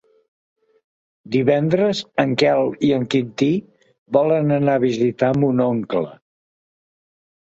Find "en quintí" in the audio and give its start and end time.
2.95-3.49